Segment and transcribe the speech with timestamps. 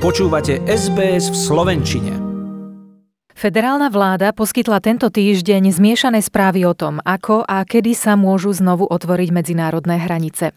[0.00, 2.12] Počúvate SBS v Slovenčine.
[3.36, 8.88] Federálna vláda poskytla tento týždeň zmiešané správy o tom, ako a kedy sa môžu znovu
[8.88, 10.56] otvoriť medzinárodné hranice.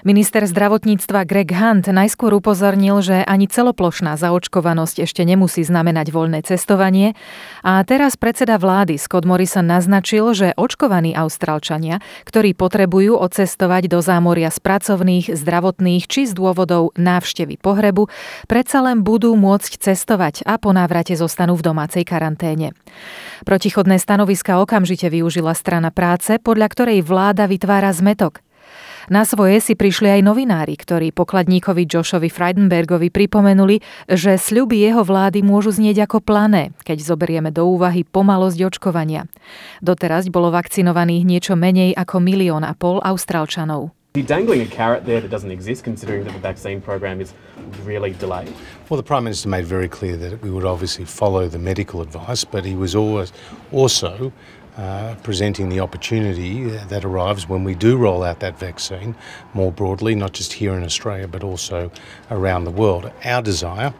[0.00, 7.12] Minister zdravotníctva Greg Hunt najskôr upozornil, že ani celoplošná zaočkovanosť ešte nemusí znamenať voľné cestovanie
[7.60, 14.48] a teraz predseda vlády Scott Morrison naznačil, že očkovaní Austrálčania, ktorí potrebujú odcestovať do zámoria
[14.48, 18.08] z pracovných, zdravotných či z dôvodov návštevy pohrebu,
[18.48, 22.72] predsa len budú môcť cestovať a po návrate zostanú v domácej karanténe.
[23.44, 28.40] Protichodné stanoviska okamžite využila strana práce, podľa ktorej vláda vytvára zmetok.
[29.08, 35.40] Na svoje si prišli aj novinári, ktorí pokladníkovi Joshovi Freidenbergovi pripomenuli, že sľuby jeho vlády
[35.40, 39.24] môžu znieť ako plané, keď zoberieme do úvahy pomalosť očkovania.
[39.80, 43.96] Doteraz bolo vakcinovaných niečo menej ako milión a pol Austrálčanov.
[44.18, 47.32] You're dangling a carrot there that doesn't exist, considering that the vaccine program is
[47.86, 48.52] really delayed.
[48.90, 52.42] Well, the Prime Minister made very clear that we would obviously follow the medical advice,
[52.42, 53.32] but he was always
[53.70, 54.32] also
[54.80, 59.14] uh, presenting the opportunity that arrives when we do roll out that vaccine
[59.52, 61.90] more broadly, not just here in Australia, but also
[62.30, 63.12] around the world.
[63.24, 63.92] Our desire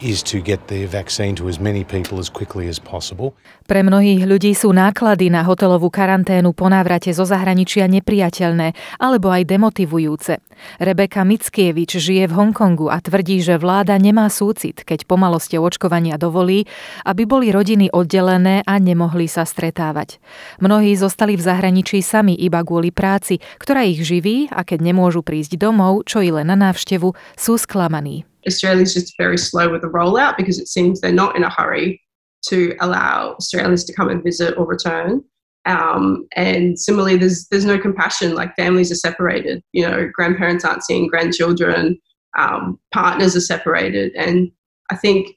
[0.00, 3.32] is to get the vaccine to as many people as quickly as possible.
[3.64, 9.48] Pre mnohých ľudí sú náklady na hotelovú karanténu po návrate zo zahraničia nepriateľné alebo aj
[9.48, 10.36] demotivujúce.
[10.76, 16.68] Rebeka Mickievič žije v Hongkongu a tvrdí, že vláda nemá súcit, keď pomalosti očkovania dovolí,
[17.08, 20.20] aby boli rodiny oddelené a nemohli sa stretávať.
[20.60, 25.56] Mnohí zostali v zahraničí sami iba kvôli práci, ktorá ich živí a keď nemôžu prísť
[25.58, 28.26] domov, čo i len na návštevu, sú sklamaní.
[28.46, 32.00] Australia's just very slow with the rollout because it seems they're not in a hurry
[32.48, 35.24] to allow Australians to come and visit or return.
[35.66, 38.34] Um, and similarly, there's there's no compassion.
[38.34, 39.64] Like families are separated.
[39.72, 41.98] You know, grandparents aren't seeing grandchildren.
[42.36, 44.52] Um, partners are separated, and
[44.90, 45.36] I think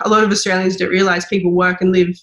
[0.00, 2.16] a lot of Australians don't realise people work and live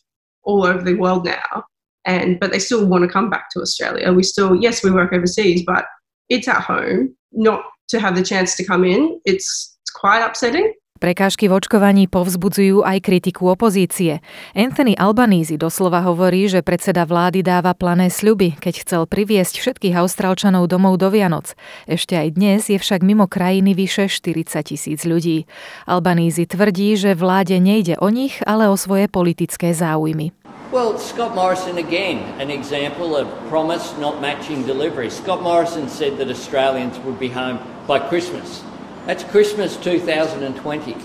[0.45, 1.63] all over the world now,
[2.05, 4.11] and but they still want to come back to Australia.
[4.13, 5.85] We still, yes, we work overseas, but
[6.29, 7.15] it's at home.
[7.31, 9.19] Not to have the chance to come in.
[9.25, 10.73] It's quite upsetting.
[10.95, 14.23] Prekážky v očkovaní povzbudzujú aj kritiku opozície.
[14.55, 20.71] Anthony Albanese doslova hovorí, že predseda vlády dáva plané sľuby, keď chcel priviesť všetkých Austrálčanov
[20.71, 21.51] domov do Vianoc.
[21.83, 25.51] Ešte aj dnes je však mimo krajiny vyše 40 tisíc ľudí.
[25.83, 30.31] Albanese tvrdí, že vláde nejde o nich, ale o svoje politické záujmy.
[30.71, 35.11] Well, Scott Morrison again, an example of promise not matching delivery.
[35.11, 38.63] Scott Morrison said that Australians would be home by Christmas.
[39.05, 40.95] That's Christmas 2020.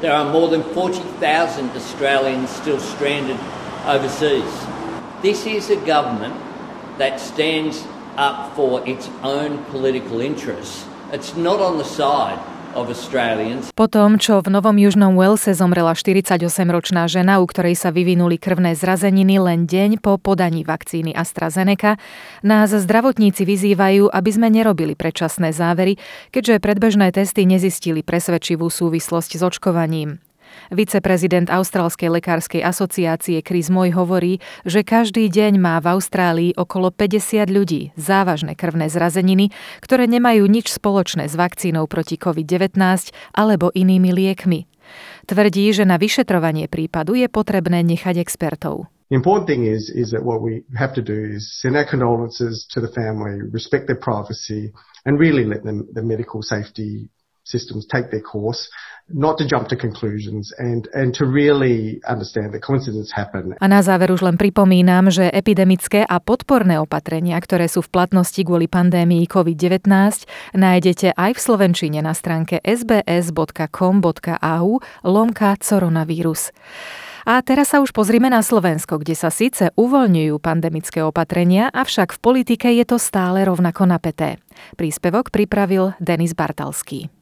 [0.00, 3.38] There are more than 40,000 Australians still stranded
[3.86, 4.66] overseas.
[5.20, 6.34] This is a government
[6.96, 7.86] that stands
[8.16, 10.86] up for its own political interests.
[11.12, 12.38] It's not on the side
[12.72, 18.72] Po tom, čo v Novom Južnom Walese zomrela 48-ročná žena, u ktorej sa vyvinuli krvné
[18.72, 22.00] zrazeniny len deň po podaní vakcíny AstraZeneca,
[22.40, 26.00] nás zdravotníci vyzývajú, aby sme nerobili predčasné závery,
[26.32, 30.31] keďže predbežné testy nezistili presvedčivú súvislosť s očkovaním.
[30.72, 37.48] Viceprezident Austrálskej lekárskej asociácie Chris Moy hovorí, že každý deň má v Austrálii okolo 50
[37.50, 39.50] ľudí závažné krvné zrazeniny,
[39.84, 42.76] ktoré nemajú nič spoločné s vakcínou proti COVID-19
[43.36, 44.70] alebo inými liekmi.
[45.26, 48.90] Tvrdí, že na vyšetrovanie prípadu je potrebné nechať expertov.
[49.12, 52.64] The important thing is, is that what we have to do is send our condolences
[52.72, 54.72] to the family, respect their privacy,
[55.04, 57.12] and really let them, the medical safety
[57.44, 58.70] systems take their course,
[59.10, 63.54] not to jump to conclusions and, and to really understand that coincidence happen.
[63.60, 68.40] A na záver už len pripomínam, že epidemické a podporné opatrenia, ktoré sú v platnosti
[68.40, 69.90] kvôli pandémii COVID-19,
[70.54, 73.20] nájdete aj v Slovenčine na stránke sbs.com.au
[75.02, 76.54] lomka coronavírus.
[77.22, 82.22] A teraz sa už pozrime na Slovensko, kde sa síce uvoľňujú pandemické opatrenia, avšak v
[82.22, 84.42] politike je to stále rovnako napäté.
[84.74, 87.21] Príspevok pripravil Denis Bartalský.